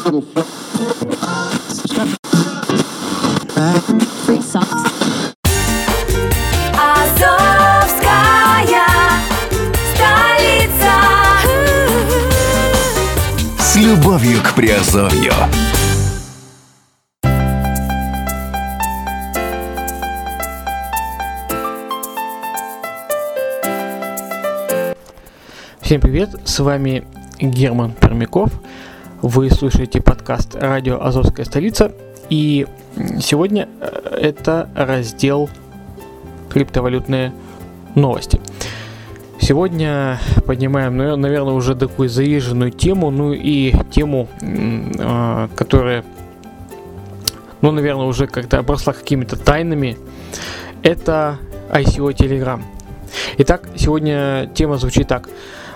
С 0.00 0.16
любовью 13.76 14.42
к 14.42 14.54
Приазовью. 14.54 15.32
Всем 25.82 26.00
привет, 26.00 26.30
с 26.46 26.58
вами 26.60 27.06
Герман 27.38 27.92
Пермяков. 27.92 28.50
Вы 29.22 29.50
слушаете 29.50 30.00
подкаст 30.00 30.54
«Радио 30.54 30.98
Азовская 30.98 31.44
столица». 31.44 31.92
И 32.30 32.66
сегодня 33.20 33.68
э, 33.78 34.16
это 34.18 34.70
раздел 34.74 35.50
«Криптовалютные 36.48 37.34
новости». 37.94 38.40
Сегодня 39.38 40.18
поднимаем, 40.46 40.96
ну, 40.96 41.16
наверное, 41.16 41.52
уже 41.52 41.74
такую 41.74 42.08
заезженную 42.08 42.70
тему, 42.70 43.10
ну 43.10 43.34
и 43.34 43.74
тему, 43.90 44.26
а, 44.98 45.50
которая, 45.54 46.02
ну, 47.60 47.72
наверное, 47.72 48.06
уже 48.06 48.26
как-то 48.26 48.60
обросла 48.60 48.94
какими-то 48.94 49.36
тайнами. 49.36 49.98
Это 50.82 51.36
ICO 51.70 52.14
Telegram. 52.14 52.62
Итак, 53.36 53.68
сегодня 53.76 54.50
тема 54.54 54.78
звучит 54.78 55.08
так. 55.08 55.28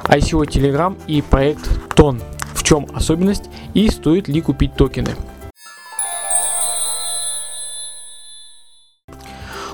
ICO 0.04 0.46
Telegram 0.46 0.96
и 1.06 1.20
проект 1.20 1.94
Тон. 1.94 2.22
В 2.64 2.66
чем 2.66 2.86
особенность 2.94 3.50
и 3.74 3.90
стоит 3.90 4.26
ли 4.26 4.40
купить 4.40 4.74
токены? 4.74 5.10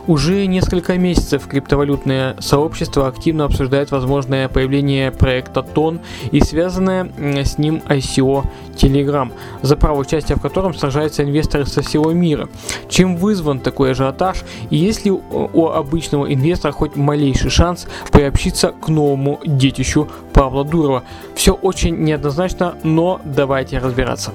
Уже 0.07 0.47
несколько 0.47 0.97
месяцев 0.99 1.47
криптовалютное 1.47 2.37
сообщество 2.41 3.07
активно 3.07 3.45
обсуждает 3.45 3.91
возможное 3.91 4.49
появление 4.49 5.11
проекта 5.11 5.63
Тон 5.63 6.01
и 6.31 6.41
связанное 6.41 7.11
с 7.19 7.59
ним 7.59 7.83
ICO 7.87 8.45
Telegram, 8.75 9.31
за 9.63 9.77
право 9.77 10.01
участия 10.01 10.35
в 10.35 10.41
котором 10.41 10.75
сражаются 10.75 11.23
инвесторы 11.23 11.67
со 11.67 11.83
всего 11.83 12.13
мира. 12.13 12.49
Чем 12.89 13.17
вызван 13.17 13.61
такой 13.61 13.93
ажиотаж 13.93 14.43
и 14.71 14.77
есть 14.77 15.05
ли 15.05 15.11
у 15.11 15.67
обычного 15.67 16.33
инвестора 16.33 16.73
хоть 16.73 16.97
малейший 16.97 17.51
шанс 17.51 17.87
приобщиться 18.11 18.73
к 18.73 18.89
новому 18.89 19.39
детищу 19.45 20.09
Павла 20.33 20.65
Дурова? 20.65 21.05
Все 21.35 21.53
очень 21.53 21.97
неоднозначно, 21.99 22.75
но 22.83 23.21
давайте 23.25 23.79
разбираться. 23.79 24.33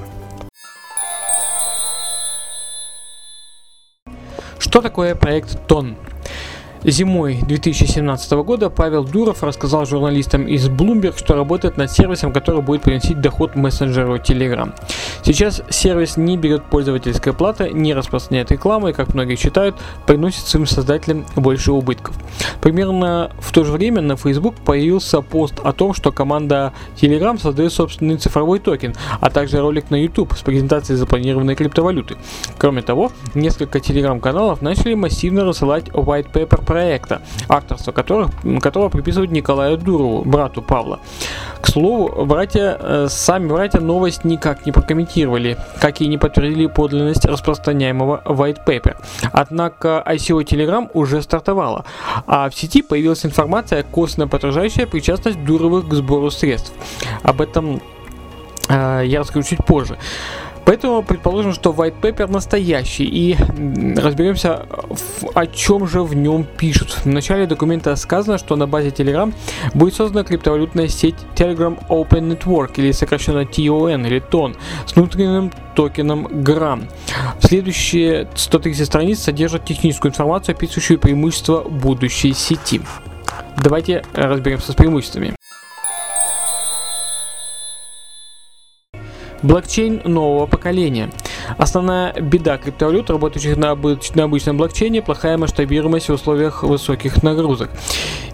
Что 4.76 4.82
такое 4.82 5.16
проект 5.16 5.58
ТОН? 5.68 5.96
Зимой 6.88 7.40
2017 7.42 8.32
года 8.44 8.70
Павел 8.70 9.04
Дуров 9.04 9.42
рассказал 9.42 9.88
журналистам 9.88 10.48
из 10.48 10.70
Bloomberg, 10.70 11.18
что 11.18 11.34
работает 11.34 11.78
над 11.78 11.92
сервисом, 11.92 12.32
который 12.32 12.62
будет 12.62 12.84
приносить 12.84 13.20
доход 13.20 13.56
мессенджеру 13.56 14.18
Telegram. 14.18 14.72
Сейчас 15.24 15.64
сервис 15.72 16.16
не 16.16 16.38
берет 16.38 16.64
пользовательской 16.66 17.34
платы, 17.34 17.72
не 17.72 17.96
распространяет 17.96 18.52
рекламу 18.52 18.90
и, 18.90 18.94
как 18.94 19.16
многие 19.16 19.36
считают, 19.36 19.76
приносит 20.06 20.46
своим 20.46 20.68
создателям 20.68 21.26
больше 21.36 21.72
убытков. 21.72 22.16
Примерно 22.62 23.32
в 23.40 23.52
то 23.52 23.64
же 23.64 23.72
время 23.72 24.02
на 24.02 24.16
Facebook 24.16 24.54
появился 24.54 25.22
пост 25.22 25.56
о 25.64 25.74
том, 25.74 25.96
что 25.96 26.12
команда 26.12 26.74
Telegram 27.02 27.42
создает 27.42 27.74
собственный 27.74 28.18
цифровой 28.18 28.60
токен, 28.60 28.94
а 29.22 29.32
также 29.32 29.60
ролик 29.60 29.90
на 29.90 29.96
YouTube 29.96 30.34
с 30.38 30.44
презентацией 30.44 30.98
запланированной 30.98 31.56
криптовалюты. 31.56 32.18
Кроме 32.60 32.84
того, 32.84 33.12
несколько 33.34 33.80
телеграм-каналов 33.80 34.62
начали 34.62 34.94
массивно 34.94 35.46
рассылать 35.46 35.88
white 35.88 36.32
paper 36.32 36.64
проекта, 36.76 37.22
авторство 37.48 37.94
которых, 37.94 38.32
которого 38.62 38.90
приписывают 38.90 39.32
Николаю 39.32 39.78
Дурову, 39.78 40.24
брату 40.26 40.62
Павла. 40.62 41.00
К 41.62 41.68
слову, 41.68 42.26
братья, 42.26 42.78
э, 42.78 43.08
сами 43.10 43.48
братья 43.48 43.80
новость 43.80 44.26
никак 44.26 44.66
не 44.66 44.74
прокомментировали, 44.74 45.58
как 45.80 46.02
и 46.02 46.08
не 46.08 46.18
подтвердили 46.18 46.68
подлинность 46.68 47.24
распространяемого 47.24 48.22
white 48.26 48.60
paper. 48.68 48.98
Однако 49.32 50.04
ICO 50.06 50.44
Telegram 50.44 50.90
уже 50.94 51.22
стартовала, 51.22 51.86
а 52.28 52.50
в 52.50 52.56
сети 52.56 52.82
появилась 52.82 53.26
информация, 53.26 53.84
косвенно 53.84 54.28
подтверждающая 54.28 54.86
причастность 54.86 55.46
Дуровых 55.46 55.88
к 55.88 55.94
сбору 55.94 56.30
средств. 56.30 56.74
Об 57.24 57.40
этом 57.40 57.80
э, 58.68 59.04
я 59.06 59.22
расскажу 59.22 59.48
чуть 59.48 59.66
позже. 59.66 59.98
Поэтому 60.66 61.04
предположим, 61.04 61.54
что 61.54 61.72
white 61.72 62.02
paper 62.02 62.32
настоящий 62.32 63.06
и 63.06 63.38
разберемся, 63.96 64.66
о 65.34 65.46
чем 65.46 65.88
же 65.88 66.02
в 66.02 66.16
нем 66.16 66.44
пишут. 66.58 67.02
В 67.04 67.06
начале 67.06 67.46
документа 67.46 67.96
сказано, 67.96 68.38
что 68.40 68.56
на 68.56 68.66
базе 68.68 68.90
Telegram 68.90 69.34
будет 69.76 69.94
создана 69.94 70.24
криптовалютная 70.24 70.88
сеть 70.88 71.16
Telegram 71.36 71.78
Open 71.90 72.36
Network 72.36 72.74
или 72.78 72.92
сокращенно 72.92 73.42
TON 73.44 74.08
или 74.08 74.22
TON 74.22 74.56
с 74.88 74.96
внутренним 74.96 75.52
токеном 75.76 76.26
GRAM. 76.28 76.90
Следующие 77.40 78.28
130 78.34 78.88
страниц 78.88 79.20
содержат 79.20 79.66
техническую 79.66 80.12
информацию, 80.12 80.56
описывающую 80.56 80.98
преимущества 80.98 81.62
будущей 81.62 82.34
сети. 82.34 82.82
Давайте 83.58 84.04
разберемся 84.14 84.72
с 84.72 84.76
преимуществами. 84.76 85.35
Блокчейн 89.42 90.02
нового 90.06 90.46
поколения. 90.48 91.10
Основная 91.58 92.14
беда 92.14 92.58
криптовалют, 92.58 93.10
работающих 93.10 93.58
на, 93.58 93.76
на 93.76 94.24
обычном 94.24 94.58
блокчейне, 94.58 95.02
плохая 95.02 95.38
масштабируемость 95.38 96.10
в 96.10 96.14
условиях 96.14 96.64
высоких 96.64 97.24
нагрузок. 97.24 97.70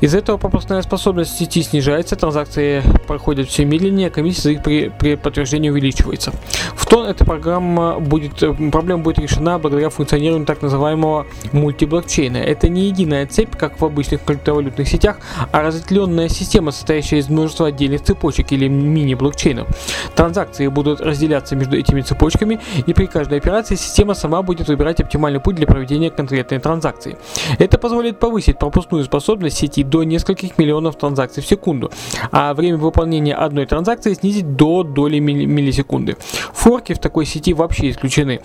Из-за 0.02 0.18
этого 0.18 0.38
пропускная 0.38 0.82
способность 0.82 1.38
сети 1.38 1.62
снижается, 1.62 2.16
транзакции 2.16 2.82
проходят 3.08 3.50
все 3.50 3.66
медленнее, 3.66 4.10
комиссия 4.10 4.42
за 4.42 4.52
их 4.52 4.64
при, 4.64 4.90
при 4.90 5.16
подтверждении 5.16 5.70
увеличивается. 5.70 6.34
В 6.76 6.88
тон 6.88 7.06
эта 7.06 7.24
программа 7.24 8.00
будет, 8.00 8.40
проблема 8.72 9.04
будет 9.04 9.20
решена 9.20 9.60
благодаря 9.60 9.90
функционированию 9.90 10.48
так 10.48 10.64
называемого 10.64 11.28
мультиблокчейна. 11.52 12.38
Это 12.38 12.68
не 12.68 12.88
единая 12.88 13.28
цепь, 13.28 13.56
как 13.56 13.80
в 13.80 13.86
обычных 13.86 14.24
криптовалютных 14.24 14.88
сетях, 14.88 15.18
а 15.52 15.62
разветвленная 15.62 16.30
система, 16.30 16.72
состоящая 16.72 17.20
из 17.20 17.30
множества 17.30 17.68
отдельных 17.68 18.02
цепочек 18.02 18.52
или 18.52 18.68
мини-блокчейнов. 18.68 19.68
Транзакции 20.16 20.68
будут 20.68 21.00
разделяться 21.00 21.56
между 21.56 21.78
этими 21.78 22.02
цепочками, 22.02 22.60
и 22.88 22.94
при 23.02 23.08
каждой 23.08 23.40
операции 23.40 23.74
система 23.74 24.14
сама 24.14 24.44
будет 24.44 24.68
выбирать 24.68 25.00
оптимальный 25.00 25.40
путь 25.40 25.56
для 25.56 25.66
проведения 25.66 26.12
конкретной 26.12 26.60
транзакции. 26.60 27.18
Это 27.58 27.80
позволит 27.80 28.20
повысить 28.20 28.60
пропускную 28.60 29.04
способность 29.06 29.58
сети 29.58 29.84
до 29.84 30.04
нескольких 30.04 30.60
миллионов 30.60 30.98
транзакций 30.98 31.42
в 31.42 31.48
секунду, 31.48 31.92
а 32.32 32.54
время 32.54 32.78
выполнения 32.78 33.34
одной 33.34 33.66
транзакции 33.66 34.14
снизить 34.14 34.56
до 34.56 34.84
доли 34.84 35.18
милли- 35.18 35.46
миллисекунды. 35.46 36.16
Форки 36.54 36.94
в 36.94 37.00
такой 37.00 37.26
сети 37.26 37.56
вообще 37.56 37.90
исключены. 37.90 38.42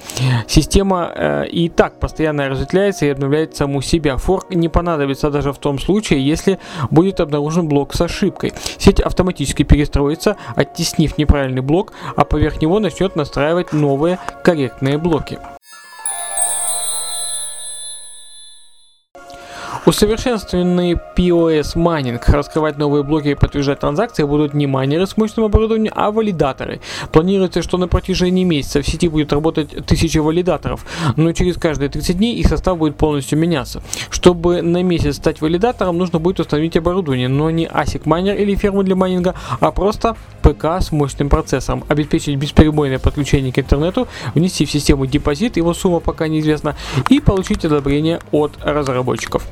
Система 0.49 1.13
э, 1.15 1.49
и 1.49 1.69
так 1.69 2.01
постоянно 2.01 2.49
разветвляется 2.49 3.05
и 3.05 3.11
обновляет 3.11 3.55
саму 3.55 3.83
себя. 3.83 4.17
Форк 4.17 4.55
не 4.55 4.71
понадобится 4.71 5.31
даже 5.31 5.53
в 5.53 5.59
том 5.59 5.79
случае, 5.79 6.27
если 6.27 6.59
будет 6.91 7.21
обнаружен 7.21 7.69
блок 7.69 7.93
с 7.93 8.01
ошибкой. 8.01 8.55
Сеть 8.79 9.01
автоматически 9.01 9.65
перестроится, 9.65 10.39
оттеснив 10.55 11.19
неправильный 11.19 11.61
блок, 11.61 11.93
а 12.17 12.25
поверх 12.25 12.63
него 12.63 12.81
начнет 12.81 13.17
настраивать 13.17 13.75
новые 13.75 14.19
корректные 14.47 14.97
блоки. 14.97 15.41
Усовершенствованный 19.87 20.99
PoS 21.17 21.79
майнинг. 21.79 22.29
Раскрывать 22.29 22.77
новые 22.77 23.05
блоки 23.05 23.29
и 23.29 23.35
подтверждать 23.37 23.79
транзакции 23.79 24.25
будут 24.25 24.53
не 24.53 24.67
майнеры 24.67 25.07
с 25.07 25.17
мощным 25.17 25.45
оборудованием, 25.45 25.93
а 25.95 26.11
валидаторы. 26.11 26.81
Планируется, 27.13 27.63
что 27.63 27.79
на 27.79 27.87
протяжении 27.87 28.43
месяца 28.43 28.83
в 28.83 28.87
сети 28.87 29.07
будет 29.07 29.33
работать 29.33 29.87
тысячи 29.87 30.19
валидаторов, 30.19 30.85
но 31.15 31.33
через 31.33 31.57
каждые 31.57 31.89
30 31.89 32.19
дней 32.19 32.35
их 32.35 32.49
состав 32.49 32.79
будет 32.79 32.97
полностью 32.97 33.39
меняться. 33.39 33.81
Чтобы 34.11 34.61
на 34.61 34.83
месяц 34.83 35.19
стать 35.19 35.41
валидатором, 35.41 35.99
нужно 35.99 36.19
будет 36.19 36.41
установить 36.41 36.77
оборудование, 36.77 37.29
но 37.29 37.51
не 37.51 37.67
ASIC 37.67 38.03
майнер 38.07 38.35
или 38.35 38.57
ферму 38.57 38.83
для 38.83 38.97
майнинга, 38.97 39.37
а 39.61 39.71
просто 39.71 40.17
ПК 40.43 40.65
с 40.81 40.91
мощным 40.91 41.29
процессором, 41.29 41.85
обеспечить 41.87 42.35
бесперебойное 42.35 42.99
подключение 42.99 43.53
к 43.53 43.59
интернету, 43.61 44.09
внести 44.35 44.67
в 44.67 44.71
систему 44.73 45.07
депозит, 45.07 45.57
его 45.57 45.73
сумма 45.75 46.01
пока 46.01 46.27
неизвестна, 46.27 46.75
и 47.09 47.21
получить 47.21 47.65
одобрение 47.65 48.19
от 48.33 48.51
разработчиков. 48.65 49.47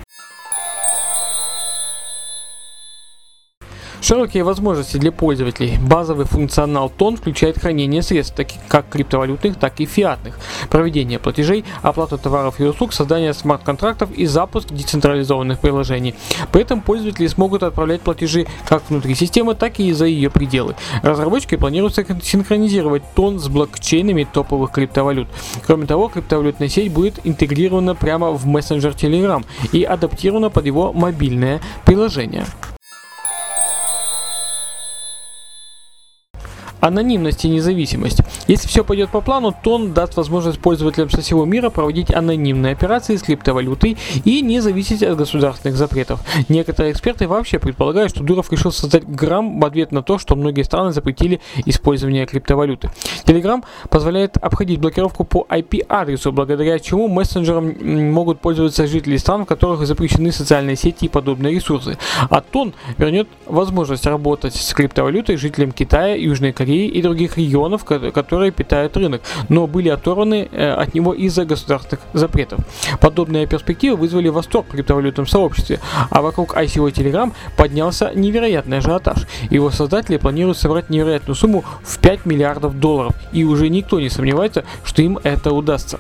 Широкие 4.04 4.44
возможности 4.44 4.98
для 4.98 5.10
пользователей. 5.10 5.78
Базовый 5.78 6.26
функционал 6.26 6.90
ТОН 6.90 7.16
включает 7.16 7.58
хранение 7.58 8.02
средств, 8.02 8.36
таких 8.36 8.58
как 8.68 8.86
криптовалютных, 8.90 9.56
так 9.56 9.80
и 9.80 9.86
фиатных, 9.86 10.38
проведение 10.68 11.18
платежей, 11.18 11.64
оплату 11.80 12.18
товаров 12.18 12.60
и 12.60 12.64
услуг, 12.64 12.92
создание 12.92 13.32
смарт-контрактов 13.32 14.10
и 14.12 14.26
запуск 14.26 14.68
децентрализованных 14.68 15.58
приложений. 15.58 16.16
При 16.52 16.60
этом 16.60 16.82
пользователи 16.82 17.26
смогут 17.28 17.62
отправлять 17.62 18.02
платежи 18.02 18.46
как 18.68 18.82
внутри 18.90 19.14
системы, 19.14 19.54
так 19.54 19.80
и 19.80 19.90
за 19.94 20.04
ее 20.04 20.28
пределы. 20.28 20.76
Разработчики 21.02 21.56
планируют 21.56 21.94
синхронизировать 21.94 23.04
ТОН 23.14 23.38
с 23.38 23.48
блокчейнами 23.48 24.28
топовых 24.30 24.70
криптовалют. 24.70 25.28
Кроме 25.66 25.86
того, 25.86 26.08
криптовалютная 26.08 26.68
сеть 26.68 26.92
будет 26.92 27.20
интегрирована 27.24 27.94
прямо 27.94 28.32
в 28.32 28.44
мессенджер 28.44 28.92
Telegram 28.92 29.42
и 29.72 29.82
адаптирована 29.82 30.50
под 30.50 30.66
его 30.66 30.92
мобильное 30.92 31.62
приложение. 31.86 32.44
Анонимность 36.84 37.46
и 37.46 37.48
независимость. 37.48 38.20
Если 38.46 38.68
все 38.68 38.84
пойдет 38.84 39.08
по 39.08 39.22
плану, 39.22 39.54
то 39.62 39.76
он 39.76 39.94
даст 39.94 40.18
возможность 40.18 40.60
пользователям 40.60 41.08
со 41.08 41.22
всего 41.22 41.46
мира 41.46 41.70
проводить 41.70 42.14
анонимные 42.14 42.74
операции 42.74 43.16
с 43.16 43.22
криптовалютой 43.22 43.96
и 44.26 44.42
не 44.42 44.60
зависеть 44.60 45.02
от 45.02 45.16
государственных 45.16 45.78
запретов. 45.78 46.20
Некоторые 46.50 46.92
эксперты 46.92 47.26
вообще 47.26 47.58
предполагают, 47.58 48.10
что 48.10 48.22
Дуров 48.22 48.52
решил 48.52 48.70
создать 48.70 49.08
грамм 49.08 49.60
в 49.60 49.64
ответ 49.64 49.92
на 49.92 50.02
то, 50.02 50.18
что 50.18 50.36
многие 50.36 50.60
страны 50.60 50.92
запретили 50.92 51.40
использование 51.64 52.26
криптовалюты. 52.26 52.90
Telegram 53.24 53.64
позволяет 53.88 54.36
обходить 54.36 54.78
блокировку 54.78 55.24
по 55.24 55.46
IP-адресу, 55.48 56.32
благодаря 56.32 56.78
чему 56.78 57.08
мессенджером 57.08 57.76
могут 58.12 58.40
пользоваться 58.40 58.86
жители 58.86 59.16
стран, 59.16 59.44
в 59.44 59.46
которых 59.46 59.86
запрещены 59.86 60.32
социальные 60.32 60.76
сети 60.76 61.06
и 61.06 61.08
подобные 61.08 61.54
ресурсы. 61.54 61.96
А 62.28 62.42
Тон 62.42 62.74
вернет 62.98 63.26
возможность 63.46 64.04
работать 64.04 64.54
с 64.54 64.74
криптовалютой 64.74 65.38
жителям 65.38 65.72
Китая, 65.72 66.14
Южной 66.16 66.52
Кореи 66.52 66.73
России 66.74 66.88
и 66.88 67.02
других 67.02 67.36
регионов, 67.36 67.84
которые 67.84 68.50
питают 68.50 68.96
рынок, 68.96 69.22
но 69.48 69.66
были 69.66 69.88
оторваны 69.88 70.48
э, 70.50 70.70
от 70.70 70.94
него 70.94 71.14
из-за 71.14 71.44
государственных 71.44 72.00
запретов. 72.12 72.60
Подобные 73.00 73.46
перспективы 73.46 73.96
вызвали 73.96 74.28
восторг 74.28 74.66
в 74.68 74.72
криптовалютном 74.72 75.26
сообществе, 75.26 75.80
а 76.10 76.22
вокруг 76.22 76.56
ICO 76.56 76.92
Telegram 76.92 77.32
поднялся 77.56 78.12
невероятный 78.14 78.78
ажиотаж. 78.78 79.26
Его 79.50 79.70
создатели 79.70 80.16
планируют 80.16 80.58
собрать 80.58 80.90
невероятную 80.90 81.36
сумму 81.36 81.64
в 81.82 81.98
5 81.98 82.26
миллиардов 82.26 82.78
долларов, 82.78 83.14
и 83.32 83.44
уже 83.44 83.68
никто 83.68 84.00
не 84.00 84.08
сомневается, 84.08 84.64
что 84.84 85.02
им 85.02 85.18
это 85.22 85.52
удастся. 85.52 85.98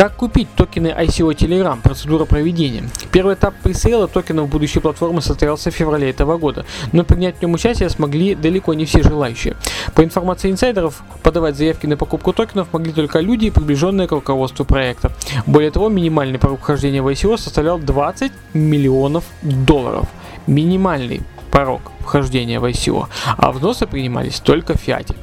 Как 0.00 0.16
купить 0.16 0.48
токены 0.56 0.86
ICO 0.86 1.34
Telegram? 1.36 1.78
Процедура 1.78 2.24
проведения. 2.24 2.84
Первый 3.12 3.34
этап 3.34 3.54
пресейла 3.62 4.08
токенов 4.08 4.48
будущей 4.48 4.80
платформы 4.80 5.20
состоялся 5.20 5.70
в 5.70 5.74
феврале 5.74 6.08
этого 6.08 6.38
года, 6.38 6.64
но 6.92 7.04
принять 7.04 7.36
в 7.36 7.42
нем 7.42 7.52
участие 7.52 7.90
смогли 7.90 8.34
далеко 8.34 8.72
не 8.72 8.86
все 8.86 9.02
желающие. 9.02 9.56
По 9.94 10.02
информации 10.02 10.50
инсайдеров, 10.50 11.02
подавать 11.22 11.56
заявки 11.56 11.84
на 11.84 11.98
покупку 11.98 12.32
токенов 12.32 12.72
могли 12.72 12.94
только 12.94 13.20
люди, 13.20 13.50
приближенные 13.50 14.08
к 14.08 14.12
руководству 14.12 14.64
проекта. 14.64 15.12
Более 15.44 15.70
того, 15.70 15.90
минимальный 15.90 16.38
порог 16.38 16.60
вхождения 16.60 17.02
в 17.02 17.08
ICO 17.08 17.36
составлял 17.36 17.78
20 17.78 18.32
миллионов 18.54 19.24
долларов. 19.42 20.08
Минимальный 20.46 21.20
порог 21.50 21.92
вхождения 22.10 22.58
в 22.58 22.64
ICO, 22.64 23.06
а 23.38 23.52
взносы 23.52 23.86
принимались 23.86 24.40
только 24.40 24.74
в 24.74 24.80
фиате. 24.80 25.14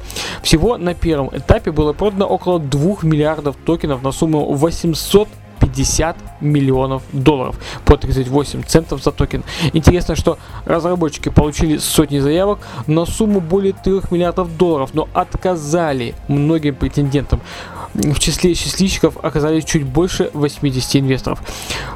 Всего 0.42 0.78
на 0.78 0.94
первом 0.94 1.28
этапе 1.36 1.70
было 1.70 1.92
продано 1.92 2.26
около 2.26 2.58
2 2.58 2.96
миллиардов 3.02 3.56
токенов 3.66 4.02
на 4.02 4.10
сумму 4.10 4.54
800 4.54 5.28
50 5.60 6.16
миллионов 6.40 7.02
долларов 7.12 7.56
по 7.84 7.96
38 7.96 8.62
центов 8.62 9.02
за 9.02 9.10
токен. 9.10 9.42
Интересно, 9.72 10.16
что 10.16 10.38
разработчики 10.64 11.28
получили 11.28 11.78
сотни 11.78 12.20
заявок 12.20 12.60
на 12.86 13.04
сумму 13.04 13.40
более 13.40 13.72
3 13.72 14.02
миллиардов 14.10 14.56
долларов, 14.56 14.90
но 14.94 15.08
отказали 15.12 16.14
многим 16.28 16.74
претендентам. 16.74 17.40
В 17.94 18.18
числе 18.18 18.54
счастливчиков 18.54 19.16
оказались 19.22 19.64
чуть 19.64 19.84
больше 19.84 20.30
80 20.34 20.96
инвесторов. 20.96 21.42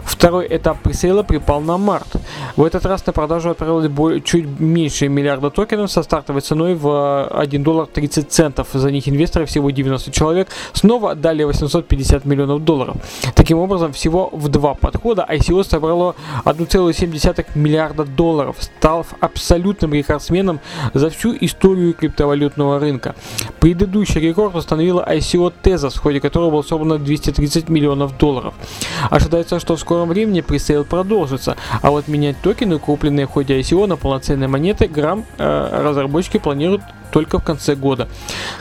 Второй 0.05 0.47
этап 0.49 0.81
пресейла 0.81 1.23
припал 1.23 1.61
на 1.61 1.79
март. 1.79 2.17
В 2.57 2.65
этот 2.65 2.87
раз 2.87 3.05
на 3.07 3.13
продажу 3.13 3.51
отправилось 3.51 4.23
чуть 4.25 4.47
меньше 4.61 5.09
миллиарда 5.09 5.51
токенов 5.51 5.91
со 5.91 6.03
стартовой 6.03 6.43
ценой 6.43 6.75
в 6.75 7.27
1 7.29 7.63
доллар 7.63 7.87
30 7.87 8.31
центов. 8.31 8.69
За 8.73 8.91
них 8.91 9.09
инвесторы 9.09 9.47
всего 9.47 9.71
90 9.71 10.13
человек 10.13 10.49
снова 10.73 11.13
отдали 11.13 11.43
850 11.43 12.25
миллионов 12.25 12.65
долларов. 12.65 12.97
Таким 13.35 13.59
образом, 13.59 13.93
всего 13.93 14.29
в 14.33 14.49
два 14.49 14.75
подхода 14.75 15.27
ICO 15.29 15.65
собрало 15.65 16.15
1,7 16.45 17.47
миллиарда 17.55 18.05
долларов, 18.05 18.57
став 18.61 19.07
абсолютным 19.21 19.93
рекордсменом 19.93 20.61
за 20.95 21.11
всю 21.11 21.35
историю 21.41 21.95
криптовалютного 21.95 22.79
рынка. 22.79 23.15
Предыдущий 23.61 24.21
рекорд 24.21 24.55
установила 24.55 25.05
ICO 25.09 25.53
Tezos, 25.63 25.82
в 25.91 25.99
ходе 25.99 26.21
которого 26.21 26.51
было 26.51 26.63
собрано 26.63 26.99
230 26.99 27.69
миллионов 27.69 28.17
долларов. 28.19 28.55
Ожидается, 29.11 29.61
что 29.61 29.77
в 29.77 29.81
скором 29.81 30.09
времени 30.09 30.41
пресейл 30.41 30.85
продолжится, 30.85 31.57
а 31.81 31.91
вот 31.91 32.09
менять 32.09 32.41
токены, 32.43 32.79
купленные 32.79 33.27
в 33.27 33.31
ходе 33.31 33.59
ICO 33.59 33.87
на 33.87 33.97
полноценные 33.97 34.49
монеты, 34.49 34.87
грамм 34.87 35.25
э, 35.39 35.83
разработчики 35.83 36.39
планируют 36.39 36.83
только 37.13 37.39
в 37.39 37.45
конце 37.45 37.77
года. 37.77 38.09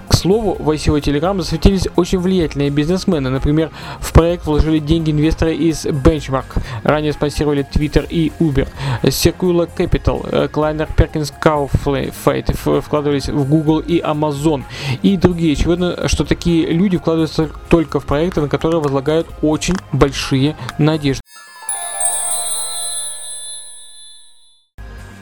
К 0.07 0.13
слову, 0.13 0.56
в 0.59 0.69
ICO 0.69 1.01
Telegram 1.01 1.35
засветились 1.38 1.88
очень 1.95 2.19
влиятельные 2.19 2.69
бизнесмены. 2.69 3.29
Например, 3.29 3.71
в 4.00 4.13
проект 4.13 4.45
вложили 4.45 4.79
деньги 4.79 5.12
инвесторы 5.12 5.56
из 5.56 5.85
Benchmark, 5.85 6.62
ранее 6.83 7.13
спонсировали 7.13 7.65
Twitter 7.74 8.06
и 8.07 8.31
Uber, 8.39 8.67
Circular 9.03 9.69
Capital, 9.75 10.50
Kleiner 10.51 10.88
Perkins 10.95 11.33
Caufight 11.41 12.81
вкладывались 12.81 13.29
в 13.29 13.50
Google 13.50 13.79
и 13.79 14.01
Amazon 14.01 14.63
и 15.01 15.17
другие. 15.17 15.53
Очевидно, 15.53 16.07
что 16.07 16.25
такие 16.25 16.67
люди 16.67 16.97
вкладываются 17.11 17.49
только 17.69 17.99
в 17.99 18.05
проекты, 18.05 18.39
на 18.39 18.47
которые 18.47 18.79
возлагают 18.79 19.27
очень 19.41 19.75
большие 19.91 20.55
надежды. 20.77 21.21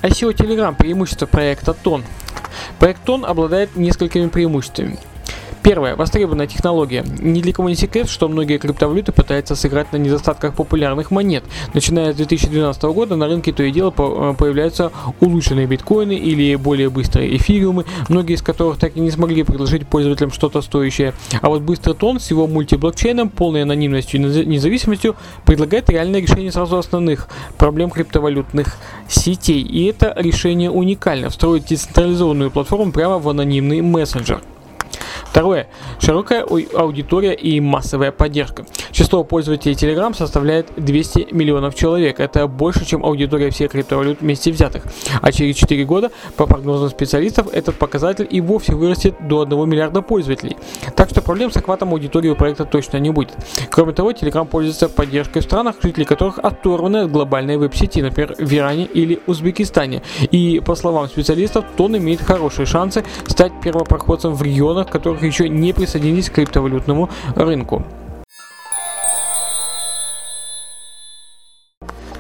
ICO 0.04 0.32
Telegram 0.32 0.76
преимущество 0.76 1.26
проекта 1.26 1.74
Тон. 1.74 2.04
Проект 2.78 3.04
Тон 3.06 3.26
обладает 3.26 3.76
несколькими 3.76 4.28
преимуществами. 4.28 5.00
Первое. 5.62 5.96
Востребованная 5.96 6.48
технология. 6.48 7.04
Ни 7.20 7.42
для 7.42 7.52
кого 7.54 7.70
не 7.70 7.76
секрет, 7.76 8.10
что 8.10 8.30
многие 8.30 8.58
криптовалюты 8.58 9.12
пытаются 9.12 9.56
сыграть 9.56 9.92
на 9.92 9.98
недостатках 9.98 10.54
популярных 10.56 11.12
монет. 11.12 11.44
Начиная 11.74 12.14
с 12.14 12.16
2012 12.16 12.82
года 12.84 13.16
на 13.16 13.28
рынке 13.28 13.52
то 13.52 13.64
и 13.64 13.72
дело 13.72 13.94
э, 13.98 14.34
появляются 14.38 14.92
улучшенные 15.20 15.68
биткоины 15.68 16.14
или 16.14 16.56
более 16.56 16.90
быстрые 16.90 17.36
эфириумы, 17.36 17.86
многие 18.08 18.36
из 18.36 18.42
которых 18.42 18.78
так 18.78 18.96
и 18.96 19.00
не 19.02 19.12
смогли 19.12 19.44
предложить 19.44 19.86
пользователям 19.86 20.32
что-то 20.32 20.62
стоящее. 20.62 21.14
А 21.42 21.50
вот 21.50 21.62
быстрый 21.62 21.94
тон 21.94 22.20
с 22.20 22.30
его 22.32 22.48
мультиблокчейном, 22.48 23.30
полной 23.30 23.64
анонимностью 23.64 24.22
и 24.22 24.46
независимостью 24.46 25.16
предлагает 25.46 25.90
реальное 25.90 26.22
решение 26.22 26.52
сразу 26.52 26.78
основных 26.78 27.28
проблем 27.58 27.90
криптовалютных 27.90 28.78
сетей. 29.10 29.62
И 29.62 29.86
это 29.86 30.14
решение 30.18 30.72
уникально. 30.72 31.30
Встроить 31.30 31.66
децентрализованную 31.66 32.50
платформу 32.50 32.92
прямо 32.92 33.20
в 33.20 33.28
анонимный 33.28 33.82
мессенджер. 33.82 34.42
Второе. 35.26 35.68
Широкая 36.00 36.44
аудитория 36.44 37.34
и 37.34 37.60
массовая 37.60 38.12
поддержка. 38.12 38.66
Число 38.92 39.24
пользователей 39.24 39.76
Telegram 39.76 40.16
составляет 40.16 40.68
200 40.76 41.28
миллионов 41.32 41.76
человек. 41.76 42.20
Это 42.20 42.48
больше, 42.48 42.86
чем 42.86 43.06
аудитория 43.06 43.50
всех 43.50 43.72
криптовалют 43.72 44.22
вместе 44.22 44.52
взятых. 44.52 44.84
А 45.22 45.32
через 45.32 45.56
4 45.56 45.86
года, 45.86 46.12
по 46.36 46.46
прогнозам 46.46 46.90
специалистов, 46.90 47.48
этот 47.54 47.76
показатель 47.76 48.28
и 48.30 48.42
вовсе 48.42 48.74
вырастет 48.74 49.16
до 49.28 49.42
1 49.42 49.70
миллиарда 49.70 50.02
пользователей. 50.02 50.58
Так 50.96 51.10
что 51.10 51.22
проблем 51.22 51.52
с 51.52 51.58
охватом 51.58 51.94
аудитории 51.94 52.30
у 52.30 52.36
проекта 52.36 52.66
точно 52.66 52.98
не 52.98 53.10
будет. 53.12 53.36
Кроме 53.70 53.94
того, 53.94 54.12
Telegram 54.12 54.46
пользуется 54.46 54.90
поддержкой 54.90 55.42
в 55.42 55.44
странах, 55.44 55.76
жители 55.82 56.04
которых 56.04 56.40
оторваны 56.40 56.98
от 56.98 57.12
глобальной 57.12 57.58
веб-сети, 57.58 58.02
например, 58.02 58.36
в 58.38 58.54
Иране 58.54 58.86
или 58.86 59.20
Узбекистане. 59.28 60.02
И, 60.32 60.62
по 60.66 60.76
словам 60.76 61.08
специалистов, 61.08 61.66
Тон 61.78 61.98
имеет 61.98 62.22
хорошие 62.22 62.66
шансы 62.66 63.04
стать 63.28 63.52
первопроходцем 63.64 64.34
в 64.34 64.42
регионах, 64.42 64.90
которых 65.00 65.24
еще 65.24 65.50
не 65.50 65.74
присоединились 65.74 66.30
к 66.30 66.34
криптовалютному 66.34 67.10
рынку. 67.36 67.86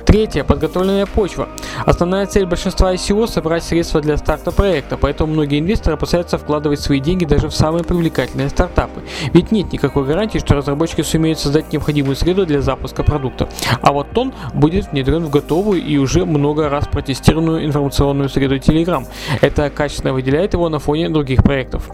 Третье. 0.09 0.43
Подготовленная 0.43 1.05
почва. 1.05 1.49
Основная 1.85 2.25
цель 2.25 2.47
большинства 2.47 2.91
ICO– 2.95 3.27
собрать 3.31 3.63
средства 3.63 4.01
для 4.01 4.17
старта 4.17 4.49
проекта, 4.49 4.97
поэтому 4.97 5.33
многие 5.33 5.59
инвесторы 5.59 5.97
опасаются 5.97 6.39
вкладывать 6.39 6.79
свои 6.79 6.99
деньги 6.99 7.25
даже 7.25 7.47
в 7.47 7.53
самые 7.53 7.83
привлекательные 7.83 8.49
стартапы. 8.49 9.03
Ведь 9.33 9.51
нет 9.51 9.71
никакой 9.71 10.05
гарантии, 10.05 10.39
что 10.39 10.55
разработчики 10.55 11.03
сумеют 11.03 11.37
создать 11.37 11.71
необходимую 11.71 12.15
среду 12.15 12.47
для 12.47 12.61
запуска 12.61 13.03
продукта. 13.03 13.49
А 13.83 13.91
вот 13.91 14.09
Тон 14.09 14.33
будет 14.55 14.91
внедрен 14.91 15.23
в 15.25 15.29
готовую 15.29 15.79
и 15.79 15.97
уже 15.97 16.25
много 16.25 16.69
раз 16.69 16.87
протестированную 16.87 17.63
информационную 17.63 18.29
среду 18.29 18.55
Telegram. 18.55 19.05
Это 19.41 19.69
качественно 19.69 20.13
выделяет 20.13 20.53
его 20.53 20.69
на 20.69 20.79
фоне 20.79 21.09
других 21.09 21.43
проектов. 21.43 21.91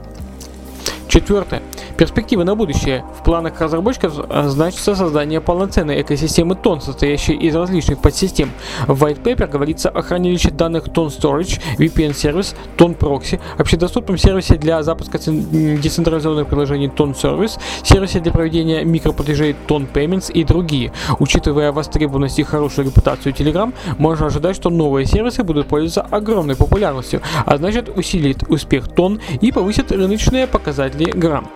Четвертое. 1.08 1.62
Перспективы 1.98 2.44
на 2.44 2.56
будущее. 2.56 3.06
В 3.20 3.24
планах 3.24 3.62
разработчиков 3.62 4.20
э, 4.30 4.48
значится 4.50 4.96
создание 4.96 5.40
полноценной 5.40 6.02
экосистемы 6.02 6.56
тон, 6.56 6.82
состоящей 6.82 7.34
из 7.34 7.56
различных 7.56 8.02
подсистем. 8.02 8.52
В 8.88 9.04
White 9.04 9.22
Paper 9.24 9.48
говорится 9.48 9.90
о 9.90 10.02
хранилище 10.02 10.52
данных 10.52 10.88
Ton 10.88 11.08
Storage, 11.08 11.62
VPN-сервис, 11.78 12.56
Ton 12.78 12.98
Proxy, 12.98 13.40
общедоступном 13.58 14.18
сервисе 14.18 14.56
для 14.58 14.84
запуска 14.84 15.18
децентрализованных 15.18 16.48
приложений 16.48 16.92
Ton 16.96 17.16
Service, 17.16 17.60
сервисе 17.84 18.20
для 18.20 18.32
проведения 18.32 18.84
микроплатежей 18.84 19.56
Ton 19.68 19.88
Payments 19.92 20.32
и 20.32 20.44
другие. 20.44 20.92
Учитывая 21.20 21.72
востребованность 21.72 22.40
и 22.40 22.44
хорошую 22.44 22.88
репутацию 22.88 23.34
Telegram, 23.34 23.74
можно 23.98 24.26
ожидать, 24.26 24.56
что 24.56 24.70
новые 24.70 25.06
сервисы 25.06 25.44
будут 25.44 25.68
пользоваться 25.68 26.02
огромной 26.02 26.56
популярностью, 26.56 27.22
а 27.46 27.58
значит 27.58 27.90
усилит 27.96 28.44
успех 28.50 28.88
Ton 28.88 29.22
и 29.40 29.52
повысит 29.52 29.92
рыночные 29.92 30.48
показатели 30.48 31.05
грамм. 31.12 31.48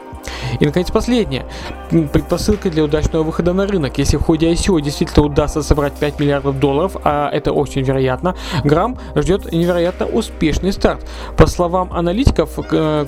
И, 0.60 0.66
наконец, 0.66 0.92
последнее. 0.92 1.46
Предпосылка 1.90 2.70
для 2.70 2.84
удачного 2.84 3.24
выхода 3.24 3.54
на 3.54 3.66
рынок. 3.66 3.98
Если 3.98 4.18
в 4.18 4.22
ходе 4.22 4.52
ICO 4.52 4.82
действительно 4.82 5.26
удастся 5.26 5.64
собрать 5.64 5.94
5 5.94 6.20
миллиардов 6.20 6.60
долларов, 6.60 6.98
а 7.04 7.30
это 7.32 7.54
очень 7.54 7.84
вероятно, 7.84 8.36
Грамм 8.64 8.98
ждет 9.16 9.52
невероятно 9.52 10.06
успешный 10.06 10.74
старт. 10.74 11.06
По 11.38 11.48
словам 11.48 11.94
аналитиков, 11.94 12.60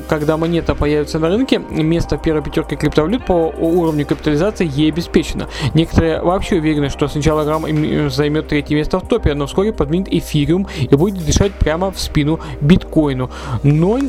когда 0.08 0.38
монета 0.38 0.74
появится 0.74 1.20
на 1.20 1.28
рынке, 1.30 1.60
место 1.60 2.18
в 2.18 2.22
первой 2.22 2.42
пятерке 2.42 2.76
криптовалют 2.76 3.26
по 3.26 3.34
уровню 3.60 4.06
капитализации 4.06 4.70
ей 4.72 4.92
обеспечено. 4.92 5.48
Некоторые 5.74 6.22
вообще 6.22 6.56
уверены, 6.56 6.90
что 6.90 7.08
сначала 7.08 7.44
Грамм 7.44 7.66
займет 8.10 8.48
третье 8.48 8.76
место 8.76 9.00
в 9.00 9.08
топе, 9.08 9.34
но 9.34 9.48
вскоре 9.48 9.74
подменит 9.74 10.08
эфириум 10.12 10.68
и 10.80 10.96
будет 10.96 11.26
дышать 11.26 11.52
прямо 11.54 11.92
в 11.92 12.00
спину 12.00 12.40
биткоину. 12.62 13.30
Но 13.64 14.00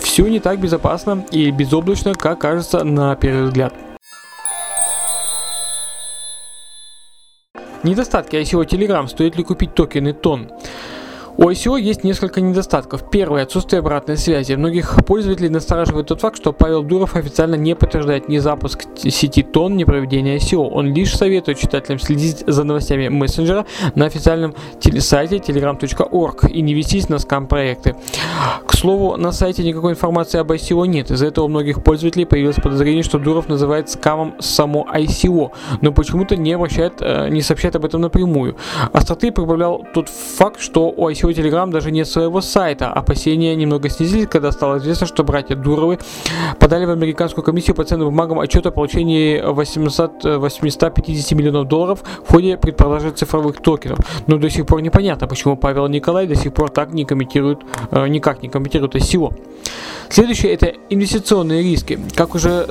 все 0.00 0.26
не 0.26 0.38
так 0.38 0.60
безопасно 0.60 1.24
и 1.30 1.50
безоблачно, 1.62 2.14
как 2.14 2.40
кажется 2.40 2.82
на 2.82 3.14
первый 3.14 3.44
взгляд. 3.44 3.72
Недостатки 7.84 8.36
ICO 8.36 8.64
Telegram. 8.64 9.06
Стоит 9.06 9.36
ли 9.36 9.44
купить 9.44 9.74
токены 9.74 10.12
ТОН? 10.12 10.50
У 11.42 11.50
ICO 11.50 11.76
есть 11.76 12.04
несколько 12.04 12.40
недостатков. 12.40 13.10
Первое– 13.10 13.42
отсутствие 13.42 13.80
обратной 13.80 14.16
связи. 14.16 14.52
Многих 14.52 15.04
пользователей 15.04 15.48
настораживает 15.48 16.06
тот 16.06 16.20
факт, 16.20 16.36
что 16.36 16.52
Павел 16.52 16.84
Дуров 16.84 17.16
официально 17.16 17.56
не 17.56 17.74
подтверждает 17.74 18.28
ни 18.28 18.38
запуск 18.38 18.84
сети 18.94 19.42
ТОН, 19.42 19.76
ни 19.76 19.82
проведение 19.82 20.36
ICO. 20.36 20.68
Он 20.70 20.94
лишь 20.94 21.16
советует 21.16 21.58
читателям 21.58 21.98
следить 21.98 22.44
за 22.46 22.62
новостями 22.62 23.08
мессенджера 23.08 23.66
на 23.96 24.06
официальном 24.06 24.54
сайте 25.00 25.38
telegram.org 25.38 26.44
и 26.48 26.62
не 26.62 26.74
вестись 26.74 27.08
на 27.08 27.18
скам-проекты. 27.18 27.96
К 28.64 28.72
слову, 28.76 29.16
на 29.16 29.32
сайте 29.32 29.64
никакой 29.64 29.94
информации 29.94 30.38
об 30.38 30.52
ICO 30.52 30.86
нет. 30.86 31.10
Из-за 31.10 31.26
этого 31.26 31.46
у 31.46 31.48
многих 31.48 31.82
пользователей 31.82 32.24
появилось 32.24 32.54
подозрение, 32.62 33.02
что 33.02 33.18
Дуров 33.18 33.48
называет 33.48 33.90
скамом 33.90 34.36
само 34.38 34.86
ICO, 34.94 35.50
но 35.80 35.90
почему-то 35.90 36.36
не 36.36 36.52
обращает, 36.52 36.98
э, 37.00 37.30
не 37.30 37.42
сообщает 37.42 37.74
об 37.74 37.84
этом 37.84 38.00
напрямую. 38.00 38.56
Остроты 38.92 39.32
прибавлял 39.32 39.84
тот 39.92 40.08
факт, 40.08 40.60
что 40.60 40.88
у 40.88 41.10
ICO 41.10 41.31
всего 41.32 41.48
Telegram 41.48 41.70
даже 41.70 41.90
нет 41.90 42.08
своего 42.08 42.40
сайта. 42.40 42.88
Опасения 42.88 43.54
немного 43.54 43.88
снизились, 43.88 44.28
когда 44.28 44.52
стало 44.52 44.78
известно, 44.78 45.06
что 45.06 45.24
братья 45.24 45.56
Дуровы 45.56 45.98
подали 46.58 46.84
в 46.84 46.90
американскую 46.90 47.44
комиссию 47.44 47.76
по 47.76 47.84
ценным 47.84 48.08
бумагам 48.08 48.40
отчет 48.40 48.66
о 48.66 48.70
получении 48.70 49.40
800, 49.40 50.24
850 50.24 51.38
миллионов 51.38 51.68
долларов 51.68 52.02
в 52.24 52.30
ходе 52.30 52.56
предпродажи 52.56 53.10
цифровых 53.10 53.60
токенов. 53.60 53.98
Но 54.26 54.38
до 54.38 54.50
сих 54.50 54.66
пор 54.66 54.82
непонятно, 54.82 55.26
почему 55.26 55.56
Павел 55.56 55.88
Николай 55.88 56.26
до 56.26 56.34
сих 56.34 56.52
пор 56.52 56.70
так 56.70 56.92
не 56.92 57.04
комментирует, 57.04 57.60
э, 57.90 58.06
никак 58.08 58.42
не 58.42 58.48
комментирует 58.48 58.94
ICO. 58.94 59.32
Следующее 60.12 60.52
это 60.52 60.74
инвестиционные 60.90 61.62
риски. 61.62 61.98
Как 62.14 62.34
уже 62.34 62.66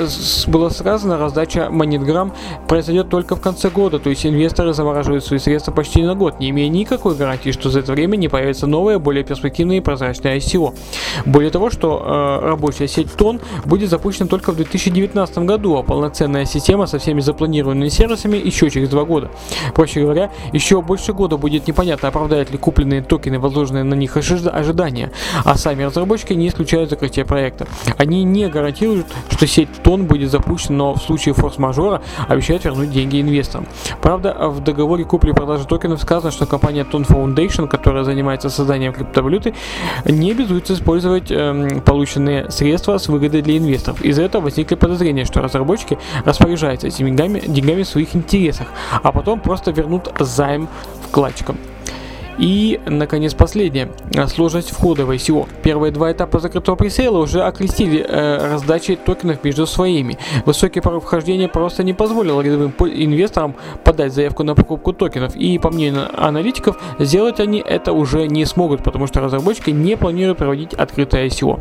было 0.45 0.69
сказано, 0.69 1.17
раздача 1.17 1.69
монетграмм 1.71 2.33
произойдет 2.67 3.09
только 3.09 3.35
в 3.35 3.41
конце 3.41 3.69
года, 3.69 3.97
то 3.97 4.11
есть 4.11 4.25
инвесторы 4.27 4.73
замораживают 4.73 5.25
свои 5.25 5.39
средства 5.39 5.71
почти 5.71 6.03
на 6.03 6.13
год, 6.13 6.39
не 6.39 6.51
имея 6.51 6.69
никакой 6.69 7.15
гарантии, 7.15 7.49
что 7.49 7.71
за 7.71 7.79
это 7.79 7.93
время 7.93 8.15
не 8.17 8.27
появится 8.27 8.40
новое, 8.67 8.99
более 8.99 9.23
перспективное 9.23 9.77
и 9.77 9.79
прозрачное 9.79 10.37
ICO. 10.37 10.73
Более 11.25 11.51
того, 11.51 11.69
что 11.69 12.39
э, 12.41 12.45
рабочая 12.47 12.87
сеть 12.87 13.13
ТОН 13.13 13.39
будет 13.65 13.89
запущена 13.89 14.27
только 14.27 14.51
в 14.51 14.55
2019 14.55 15.37
году, 15.39 15.77
а 15.77 15.83
полноценная 15.83 16.45
система 16.45 16.85
со 16.87 16.99
всеми 16.99 17.21
запланированными 17.21 17.89
сервисами 17.89 18.37
еще 18.37 18.69
через 18.69 18.89
два 18.89 19.03
года. 19.03 19.29
Проще 19.73 20.01
говоря, 20.01 20.31
еще 20.53 20.81
больше 20.81 21.13
года 21.13 21.37
будет 21.37 21.67
непонятно, 21.67 22.09
оправдают 22.09 22.51
ли 22.51 22.57
купленные 22.57 23.01
токены 23.01 23.39
возложенные 23.39 23.83
на 23.83 23.95
них 23.95 24.17
ожидания, 24.17 25.11
а 25.43 25.55
сами 25.55 25.83
разработчики 25.83 26.33
не 26.33 26.47
исключают 26.47 26.89
закрытие 26.89 27.25
проекта. 27.25 27.67
Они 27.97 28.23
не 28.23 28.47
гарантируют, 28.47 29.07
что 29.29 29.47
сеть 29.47 29.69
ТОН 29.83 30.05
будет 30.05 30.31
запущена, 30.31 30.77
но 30.77 30.93
в 30.93 31.01
случае 31.01 31.33
форс-мажора 31.33 32.01
обещают 32.27 32.65
вернуть 32.65 32.91
деньги 32.91 33.21
инвесторам. 33.21 33.67
Правда, 34.01 34.35
в 34.49 34.61
договоре 34.63 35.03
купли-продажи 35.03 35.65
токенов 35.65 36.01
сказано, 36.01 36.31
что 36.31 36.45
компания 36.45 36.83
Ton 36.83 37.05
Foundation, 37.05 37.67
которая 37.67 38.03
занимается 38.03 38.30
созданием 38.49 38.93
криптовалюты, 38.93 39.53
не 40.05 40.31
обязуется 40.31 40.73
использовать 40.73 41.31
э, 41.31 41.81
полученные 41.85 42.49
средства 42.51 42.97
с 42.97 43.07
выгодой 43.07 43.41
для 43.41 43.57
инвесторов. 43.57 44.01
Из-за 44.01 44.23
этого 44.23 44.43
возникли 44.43 44.75
подозрения, 44.75 45.25
что 45.25 45.41
разработчики 45.41 45.97
распоряжаются 46.25 46.87
этими 46.87 47.09
деньгами, 47.09 47.39
деньгами 47.45 47.83
в 47.83 47.87
своих 47.87 48.15
интересах, 48.15 48.67
а 49.03 49.11
потом 49.11 49.39
просто 49.39 49.71
вернут 49.71 50.11
займ 50.19 50.67
вкладчикам. 51.07 51.57
И, 52.37 52.79
наконец, 52.85 53.33
последнее. 53.33 53.91
Сложность 54.27 54.71
входа 54.71 55.05
в 55.05 55.11
ICO. 55.11 55.47
Первые 55.63 55.91
два 55.91 56.11
этапа 56.11 56.39
закрытого 56.39 56.75
пресейла 56.75 57.19
уже 57.19 57.41
окрестили 57.43 58.05
э, 58.07 58.51
раздачей 58.51 58.95
токенов 58.95 59.43
между 59.43 59.67
своими. 59.67 60.17
Высокий 60.45 60.79
порог 60.79 61.03
вхождения 61.03 61.47
просто 61.47 61.83
не 61.83 61.93
позволил 61.93 62.41
рядовым 62.41 62.73
инвесторам 62.79 63.55
подать 63.83 64.13
заявку 64.13 64.43
на 64.43 64.55
покупку 64.55 64.93
токенов. 64.93 65.35
И, 65.35 65.57
по 65.59 65.69
мнению 65.69 66.07
аналитиков, 66.15 66.81
сделать 66.99 67.39
они 67.39 67.59
это 67.59 67.93
уже 67.93 68.27
не 68.27 68.45
смогут, 68.45 68.83
потому 68.83 69.07
что 69.07 69.19
разработчики 69.19 69.71
не 69.71 69.97
планируют 69.97 70.37
проводить 70.37 70.73
открытое 70.73 71.27
ICO. 71.27 71.59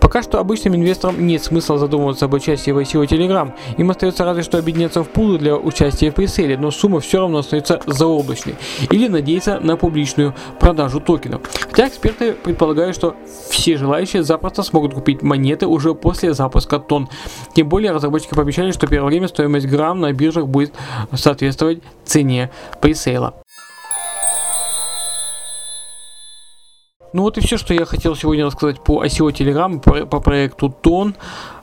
Пока 0.00 0.22
что 0.22 0.38
обычным 0.38 0.76
инвесторам 0.76 1.26
нет 1.26 1.42
смысла 1.42 1.78
задумываться 1.78 2.26
об 2.26 2.34
участии 2.34 2.70
в 2.70 2.78
ICO 2.78 3.06
Telegram. 3.06 3.52
Им 3.78 3.90
остается 3.90 4.24
разве 4.24 4.42
что 4.42 4.58
объединяться 4.58 5.02
в 5.02 5.08
пулы 5.08 5.38
для 5.38 5.56
участия 5.56 6.10
в 6.10 6.14
пресейле, 6.14 6.56
но 6.58 6.70
сумма 6.70 7.00
все 7.00 7.20
равно 7.20 7.38
остается 7.38 7.80
заоблачной. 7.86 8.56
Или 8.90 9.08
надеяться 9.08 9.58
на 9.60 9.76
публичную 9.76 10.01
публичную 10.02 10.34
продажу 10.58 11.00
токенов. 11.00 11.42
Хотя 11.70 11.88
эксперты 11.88 12.32
предполагают, 12.32 12.96
что 12.96 13.14
все 13.50 13.76
желающие 13.76 14.22
запросто 14.22 14.62
смогут 14.62 14.94
купить 14.94 15.22
монеты 15.22 15.66
уже 15.66 15.94
после 15.94 16.34
запуска 16.34 16.78
тон. 16.78 17.08
Тем 17.54 17.68
более 17.68 17.92
разработчики 17.92 18.34
пообещали, 18.34 18.72
что 18.72 18.86
первое 18.86 19.10
время 19.10 19.28
стоимость 19.28 19.66
грамм 19.66 20.00
на 20.00 20.12
биржах 20.12 20.48
будет 20.48 20.74
соответствовать 21.14 21.82
цене 22.04 22.50
пресейла. 22.80 23.34
Ну 27.12 27.22
вот 27.22 27.36
и 27.36 27.40
все, 27.42 27.58
что 27.58 27.74
я 27.74 27.84
хотел 27.84 28.16
сегодня 28.16 28.46
рассказать 28.46 28.82
по 28.82 29.04
ICO 29.04 29.30
Telegram, 29.30 30.06
по, 30.06 30.20
проекту 30.20 30.74
Тон. 30.80 31.14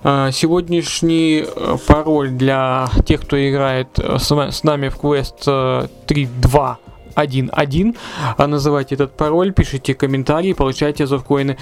А, 0.04 0.32
сегодняшний 0.32 1.44
э, 1.44 1.78
пароль 1.88 2.30
для 2.30 2.88
тех, 3.06 3.22
кто 3.22 3.36
играет 3.36 3.98
э, 3.98 4.20
с, 4.20 4.64
нами 4.64 4.90
в 4.90 4.98
квест 4.98 5.48
3.2 5.48 5.98
э, 6.08 6.90
1.1. 7.24 7.98
А 8.38 8.48
называйте 8.48 8.96
этот 8.96 9.16
пароль, 9.16 9.54
пишите 9.54 9.94
комментарии, 9.94 10.54
получайте 10.54 11.04
азовкоины. 11.04 11.58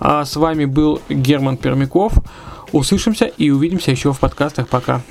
А 0.00 0.24
с 0.24 0.36
вами 0.36 0.64
был 0.64 1.00
Герман 1.08 1.56
Пермяков. 1.56 2.12
Услышимся 2.72 3.26
и 3.26 3.50
увидимся 3.50 3.90
еще 3.90 4.12
в 4.12 4.18
подкастах. 4.18 4.68
Пока. 4.68 5.02